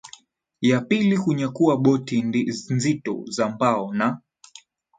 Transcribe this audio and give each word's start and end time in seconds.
ya 0.61 0.81
pili 0.81 1.17
kunyakua 1.17 1.77
boti 1.77 2.21
nzito 2.71 3.25
za 3.29 3.49
mbao 3.49 3.93
na 3.93 4.21